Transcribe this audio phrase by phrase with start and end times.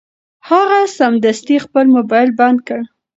[0.49, 2.81] هغه سمدستي خپل مبایل بند کړ.